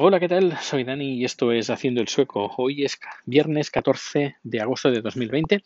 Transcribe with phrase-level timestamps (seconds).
[0.00, 0.56] Hola, ¿qué tal?
[0.58, 2.54] Soy Dani y esto es Haciendo el Sueco.
[2.56, 5.64] Hoy es viernes 14 de agosto de 2020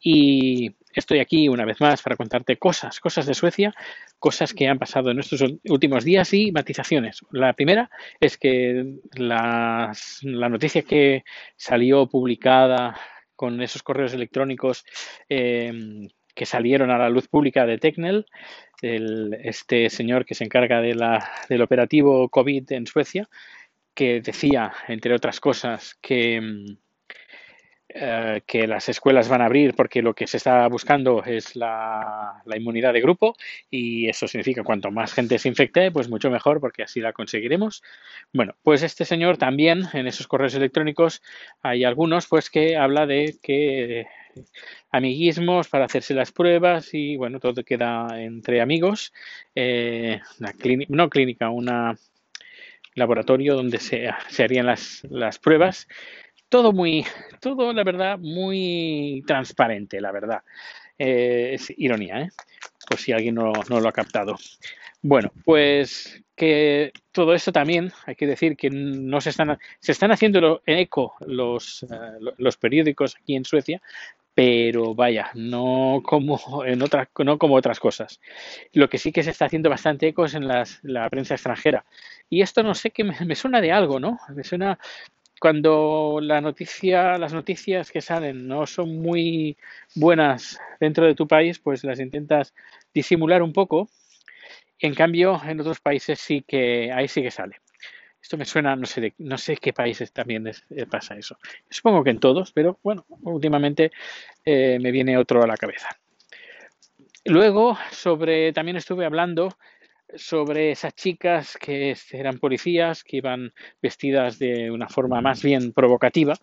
[0.00, 3.74] y estoy aquí una vez más para contarte cosas, cosas de Suecia,
[4.20, 7.22] cosas que han pasado en estos últimos días y matizaciones.
[7.32, 9.92] La primera es que la
[10.30, 11.24] noticia que
[11.56, 12.96] salió publicada
[13.34, 14.84] con esos correos electrónicos
[15.28, 18.26] em, que salieron a la luz pública de Tecnel,
[18.80, 23.28] este señor que se encarga de la, del operativo COVID en Suecia,
[23.94, 26.76] que decía, entre otras cosas, que, mm,
[27.94, 32.42] eh, que las escuelas van a abrir porque lo que se está buscando es la,
[32.56, 33.34] inmunidad de grupo
[33.70, 37.82] y eso significa cuanto más gente se infecte, pues mucho mejor porque así la conseguiremos.
[38.32, 41.22] Bueno, pues este señor también en esos correos electrónicos
[41.60, 44.06] hay algunos pues que habla de que
[44.90, 49.12] amiguismos para hacerse las pruebas y bueno, todo queda entre amigos.
[49.54, 50.18] Eh,
[50.88, 51.94] no clínica, una
[52.94, 54.08] laboratorio donde se,
[54.42, 55.88] harían las, las, pruebas.
[56.48, 57.06] Todo muy,
[57.40, 60.42] todo la verdad, muy transparente, la verdad.
[60.98, 62.30] Eh, es ironía, ¿eh?
[62.88, 64.36] Por si alguien no, no, lo ha captado.
[65.00, 70.10] Bueno, pues que todo esto también, hay que decir que no se están, se están
[70.10, 73.80] haciendo en eco los, uh, los periódicos aquí en Suecia,
[74.34, 78.20] pero vaya, no como en otras, no como otras cosas.
[78.72, 81.84] Lo que sí que se está haciendo bastante eco es en las, la prensa extranjera.
[82.28, 84.18] Y esto no sé qué me, suena de algo, ¿no?
[84.34, 84.80] Me suena
[85.40, 89.56] cuando la noticia, las noticias que salen no son muy
[89.94, 92.52] buenas dentro de tu país, pues las intentas
[92.92, 93.88] disimular un poco.
[94.82, 97.60] En cambio, en otros países sí que ahí sí que sale.
[98.20, 101.38] Esto me suena, no sé, de, no sé qué países también eh, pasa eso.
[101.70, 103.92] Supongo que en todos, pero bueno, últimamente
[104.44, 105.88] eh, me viene otro a la cabeza.
[107.24, 109.56] Luego, sobre, también estuve hablando
[110.16, 116.34] sobre esas chicas que eran policías, que iban vestidas de una forma más bien provocativa.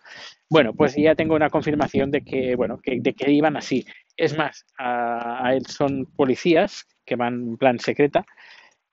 [0.49, 3.85] Bueno, pues ya tengo una confirmación de que, bueno, que, de que iban así.
[4.15, 8.23] Es más, a él son policías que van en plan secreta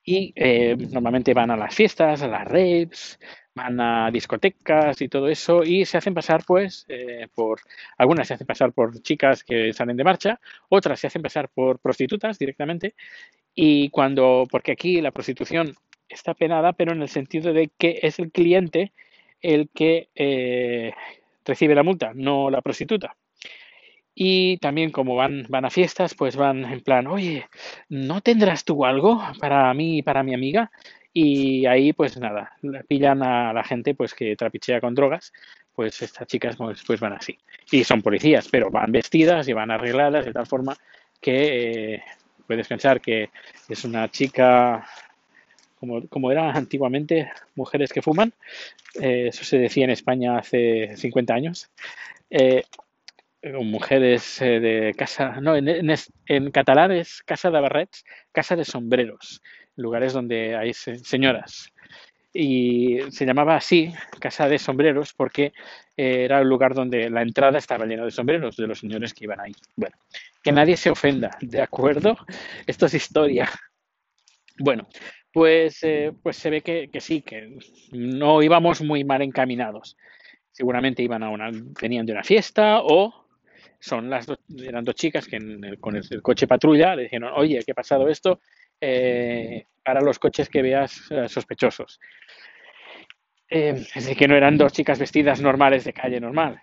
[0.03, 3.19] y eh, normalmente van a las fiestas, a las raves,
[3.55, 7.61] van a discotecas y todo eso y se hacen pasar pues eh, por
[7.99, 10.39] algunas se hacen pasar por chicas que salen de marcha
[10.69, 12.95] otras se hacen pasar por prostitutas directamente
[13.55, 15.75] y cuando porque aquí la prostitución
[16.07, 18.93] está penada pero en el sentido de que es el cliente
[19.41, 20.93] el que eh,
[21.47, 23.17] recibe la multa no la prostituta
[24.19, 27.47] y también como van, van a fiestas, pues van en plan, oye,
[27.91, 30.71] ¿no tendrás tú algo para mí y para mi amiga?
[31.13, 32.57] Y ahí, pues nada,
[32.89, 35.35] pillan a la gente pues que trapichea con drogas,
[35.75, 37.37] pues estas chicas pues, pues van así.
[37.71, 40.75] Y son policías, pero van vestidas y van arregladas de tal forma
[41.21, 42.03] que eh,
[42.47, 43.29] puedes pensar que
[43.69, 44.87] es una chica
[45.79, 48.33] como, como era antiguamente, mujeres que fuman,
[48.99, 51.71] eh, eso se decía en España hace 50 años,
[52.31, 52.63] eh,
[53.53, 59.43] mujeres eh, de casa, no, en, en, es casa de barrets, casa de sombreros,
[59.77, 61.73] lugares donde hay señoras.
[62.33, 65.53] Y se llamaba así, casa de sombreros, porque
[65.97, 69.41] era el lugar donde la entrada estaba llena de sombreros de los señores que iban
[69.41, 69.53] ahí.
[69.75, 69.97] Bueno,
[70.43, 72.19] que nadie se ofenda, ¿de acuerdo?
[72.67, 73.49] Esto es historia.
[74.59, 74.87] Bueno,
[75.33, 77.59] pues, eh, pues se ve que, que sí, que
[77.93, 79.97] no íbamos muy mal encaminados
[80.57, 81.51] seguramente iban a una,
[81.83, 83.26] venían de una fiesta o
[83.81, 85.39] son las dos, eran dos chicas que
[85.81, 88.41] con el, coche patrulla le dijeron, oye, ¿qué ha pasado esto?
[88.81, 92.01] Eh, para los coches que veas eh, sospechosos.
[93.49, 96.61] Eh, es decir, que no eran dos chicas vestidas normales de calle normal.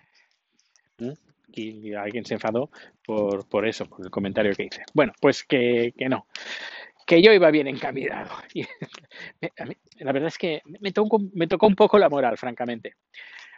[1.56, 2.72] Y, alguien se enfadó
[3.06, 4.84] por, por, eso, por el comentario que hice.
[4.94, 6.28] Bueno, pues que, que no
[7.06, 8.32] que yo iba bien encaminado.
[10.00, 12.96] la verdad es que me tocó, me tocó un poco la moral, francamente.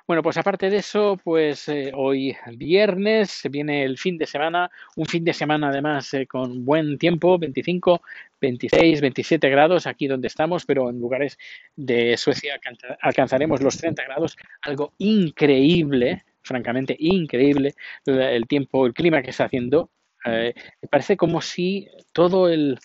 [0.07, 5.07] Bueno, pues aparte de eso, pues eh, hoy viernes viene el fin de semana, un
[5.07, 8.03] fin de semana además eh, con buen tiempo, 25,
[8.39, 11.39] 26, 27 grados aquí donde estamos, pero en lugares
[11.75, 12.59] de Suecia
[13.01, 17.73] alcanzaremos los 30 grados, algo increíble, francamente increíble
[18.05, 19.89] el tiempo, el clima que está haciendo.
[20.23, 20.53] Eh,
[20.87, 22.77] parece como si todo el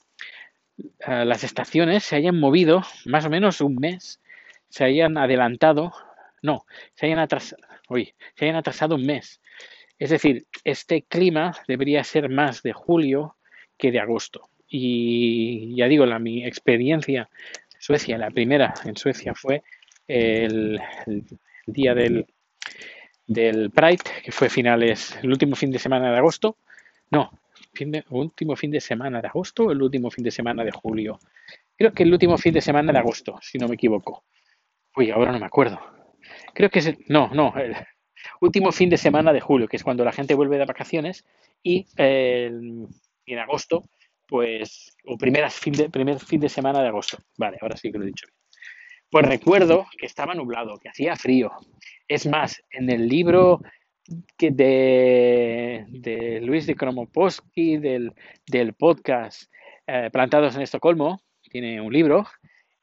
[1.06, 4.22] las estaciones se hayan movido más o menos un mes,
[4.70, 5.92] se hayan adelantado
[6.42, 6.64] no,
[6.94, 9.40] se hayan, atrasado, un mes.
[9.98, 13.36] Es decir, este clima debería ser más de julio
[13.76, 14.48] que de agosto.
[14.68, 17.28] Y ya digo, la, mi experiencia
[17.74, 19.62] en Suecia, la primera en Suecia fue
[20.08, 20.80] el,
[21.66, 22.26] día del,
[23.26, 26.56] del Pride, que fue finales, el último fin de semana de agosto.
[27.10, 27.30] No,
[28.10, 31.18] último fin de semana de agosto o el último fin de semana de julio.
[31.76, 34.24] Creo que el último fin de semana de agosto, si no me equivoco.
[34.96, 35.80] Uy, ahora no me acuerdo.
[36.54, 37.74] Creo que es, no, no, el
[38.40, 41.24] último fin de semana de julio, que es cuando la gente vuelve de vacaciones
[41.62, 43.84] y en agosto,
[44.26, 45.60] pues, o primeras
[45.90, 47.18] primer fin de semana de agosto.
[47.36, 48.40] Vale, ahora sí que lo he dicho bien.
[49.10, 51.50] Pues recuerdo que estaba nublado, que hacía frío.
[52.06, 53.60] Es más, en el libro
[54.36, 58.12] que de, de Luis de Kromoposki, del,
[58.46, 59.52] del podcast
[59.86, 62.24] eh, Plantados en Estocolmo, tiene un libro,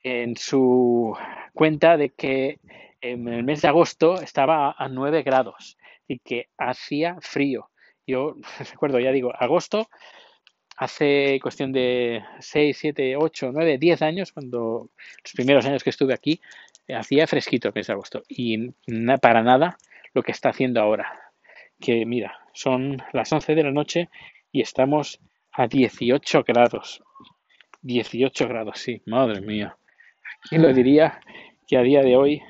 [0.04, 1.16] en su
[1.54, 2.60] cuenta de que
[3.02, 5.78] en el mes de agosto estaba a 9 grados
[6.08, 7.70] y que hacía frío.
[8.06, 8.36] Yo
[8.72, 9.90] recuerdo, ya digo, agosto
[10.78, 14.92] hace cuestión de 6, 7, 8, 9, 10 años, cuando
[15.24, 16.40] los primeros años que estuve aquí,
[16.88, 18.24] hacía fresquito el mes de agosto.
[18.30, 18.70] Y
[19.22, 19.78] para nada
[20.14, 21.20] lo que está haciendo ahora.
[21.80, 24.10] Que mira, son las 11 de la noche
[24.52, 25.20] y estamos
[25.52, 27.04] a 18 grados.
[27.82, 29.78] 18 grados, sí, madre mía.
[30.50, 31.20] ¿Quién lo diría
[31.68, 32.42] que a día de hoy,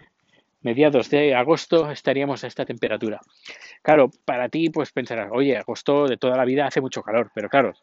[0.68, 3.22] mediados de agosto, estaríamos a esta temperatura?
[3.82, 7.48] Claro, para ti, pues pensarás, oye, agosto de toda la vida hace mucho calor, pero
[7.48, 7.74] claro,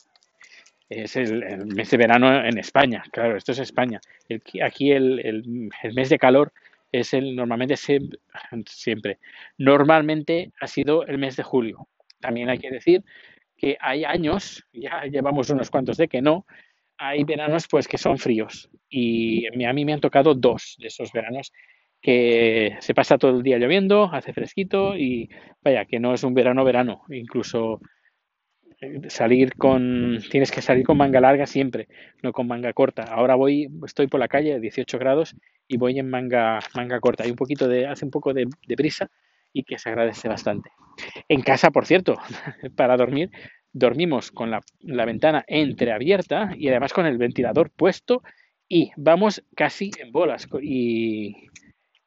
[0.90, 4.00] es el, mes de verano en España, claro, esto es España.
[4.62, 6.52] aquí el, mes de calor
[6.92, 9.19] es el normalmente siempre,
[9.56, 11.88] normalmente ha sido el mes de julio.
[12.20, 13.02] También hay que decir
[13.56, 16.44] que hay años, ya llevamos unos cuantos de que no,
[16.98, 21.12] hay veranos pues que son fríos y a mí me han tocado dos de esos
[21.12, 21.50] veranos
[22.04, 25.30] que se pasa todo el día lloviendo, hace fresquito y
[25.62, 27.80] vaya, que no es un verano verano, incluso
[29.08, 31.88] salir con, tienes que salir con manga larga siempre,
[32.22, 33.04] no con manga corta.
[33.04, 35.34] Ahora voy, estoy por la calle a 18 grados
[35.66, 37.24] y voy en manga, manga corta.
[37.24, 39.10] Hay un poquito de, hace un poco de, de brisa
[39.54, 40.72] y que se agradece bastante.
[41.30, 42.16] En casa, por cierto,
[42.76, 43.30] para dormir,
[43.72, 48.22] dormimos con la, la, ventana entreabierta y además con el ventilador puesto
[48.68, 50.46] y vamos casi en bolas.
[50.60, 51.48] Y,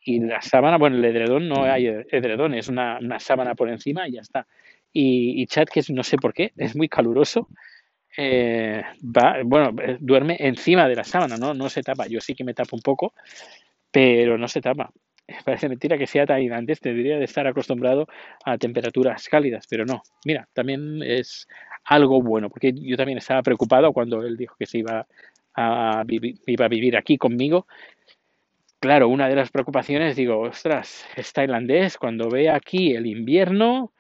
[0.10, 4.08] y la sábana, bueno, el edredón no hay edredón, es una, una sábana por encima
[4.08, 4.48] y ya está
[5.00, 7.48] y, Chad, que no sé por qué, es muy caluroso,
[8.18, 11.54] eh, va, bueno, eh, duerme encima de la sábana, ¿no?
[11.54, 12.08] No se tapa.
[12.08, 13.14] Yo sí que me tapo un poco,
[13.92, 14.92] pero no se tapa.
[15.46, 18.08] Parece mentira que sea tan antes, debería de estar acostumbrado
[18.44, 20.02] a temperaturas cálidas, pero no.
[20.26, 21.48] Mira, también es
[21.84, 25.06] algo bueno, porque yo también estaba preocupado cuando él dijo que se iba
[25.56, 27.68] a, iba a vivir aquí conmigo.
[28.80, 33.92] Claro, una de las preocupaciones, digo, ostras, es tailandés, cuando ve aquí el invierno,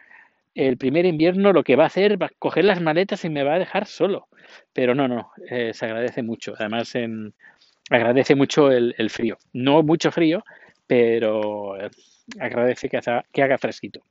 [0.54, 3.44] el primer invierno lo que va a hacer va a coger las maletas y me
[3.44, 4.28] va a dejar solo.
[4.74, 6.54] Pero no, no, eh, se agradece mucho.
[6.58, 7.34] Además, en,
[7.90, 9.38] agradece mucho el, frío.
[9.54, 10.44] No mucho frío,
[10.86, 11.90] pero eh,
[12.40, 13.00] agradece que,
[13.32, 14.02] que haga fresquito.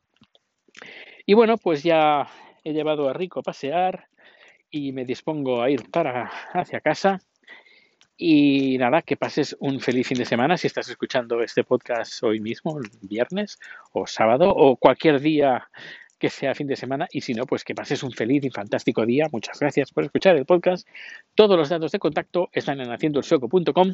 [1.27, 2.29] Y bueno, pues ya
[2.65, 4.09] he llevado a Rico a pasear
[4.71, 7.21] y me dispongo a ir para hacia casa.
[8.17, 12.41] Y nada, que pases un feliz fin de semana si estás escuchando este podcast hoy
[12.41, 13.59] mismo, viernes
[13.93, 15.69] o sábado o cualquier día
[16.19, 19.05] que sea fin de semana y si no, pues que pases un feliz y fantástico
[19.05, 19.27] día.
[19.31, 20.89] Muchas gracias por escuchar el podcast.
[21.35, 23.93] Todos los datos de contacto están en haciendoelsoco.com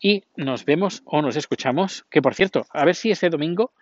[0.00, 2.04] y nos vemos o nos escuchamos.
[2.10, 3.72] Que por cierto, a ver si ese domingo,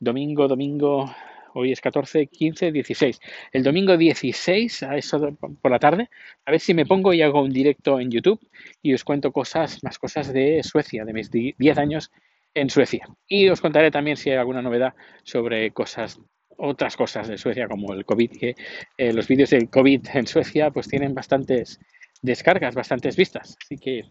[0.00, 1.14] domingo, domingo,
[1.58, 3.20] hoy es 14, 15, 16.
[3.52, 6.08] El domingo 16, a eso por la tarde,
[6.44, 8.40] a ver si me pongo y hago un directo en YouTube
[8.80, 12.10] y os cuento cosas, más cosas de Suecia, de mis 10 años
[12.54, 13.08] en Suecia.
[13.26, 16.20] Y os contaré también si hay alguna novedad sobre cosas
[16.60, 18.56] otras cosas de Suecia como el COVID, que
[18.96, 21.78] eh, los vídeos del COVID en Suecia pues tienen bastantes
[22.20, 23.56] descargas, bastantes vistas.
[23.62, 24.02] Así que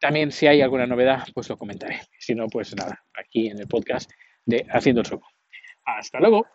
[0.00, 2.00] también si hay alguna novedad pues lo comentaré.
[2.18, 4.10] Si no, pues nada, aquí en el podcast
[4.44, 5.28] de Haciendo el Soco.
[5.84, 6.46] Hasta luego.